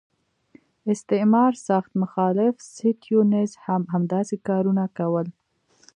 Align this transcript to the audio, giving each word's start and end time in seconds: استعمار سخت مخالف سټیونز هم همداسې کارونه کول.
استعمار 0.93 1.53
سخت 1.67 1.91
مخالف 2.03 2.53
سټیونز 2.75 3.51
هم 3.65 3.81
همداسې 3.93 4.35
کارونه 4.47 4.83
کول. 4.97 5.27